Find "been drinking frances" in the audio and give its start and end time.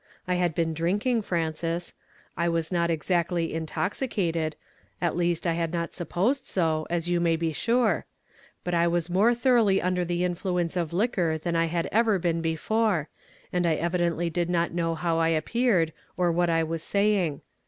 0.55-1.93